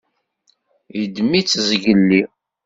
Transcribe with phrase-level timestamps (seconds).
[0.99, 2.21] Yeddem-itt zgelli.